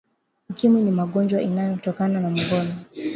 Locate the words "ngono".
2.31-2.71